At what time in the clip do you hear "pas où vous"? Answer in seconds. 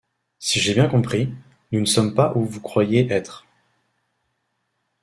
2.15-2.59